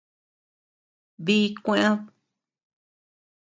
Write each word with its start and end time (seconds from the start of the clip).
Dí 1.27 1.37
kúëd. 1.63 2.01